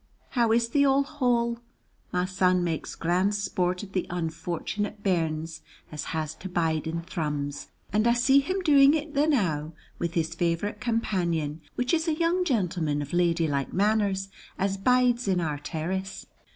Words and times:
How 0.29 0.51
is 0.51 0.69
the 0.69 0.83
old 0.83 1.05
hole? 1.05 1.59
My 2.11 2.25
son 2.25 2.63
makes 2.63 2.95
grand 2.95 3.35
sport 3.35 3.83
of 3.83 3.91
the 3.91 4.07
onfortunate 4.09 5.03
bairns 5.03 5.61
as 5.91 6.05
has 6.05 6.33
to 6.37 6.49
bide 6.49 6.87
in 6.87 7.03
Thrums, 7.03 7.67
and 7.93 8.07
I 8.07 8.13
see 8.13 8.39
him 8.39 8.61
doing 8.63 8.95
it 8.95 9.13
the 9.13 9.27
now 9.27 9.73
to 10.01 10.07
his 10.07 10.33
favorite 10.33 10.81
companion, 10.81 11.61
which 11.75 11.93
is 11.93 12.07
a 12.07 12.15
young 12.17 12.43
gentleman 12.43 13.03
of 13.03 13.13
ladylike 13.13 13.73
manners, 13.73 14.29
as 14.57 14.75
bides 14.75 15.27
in 15.27 15.39
our 15.39 15.59
terrace. 15.59 16.25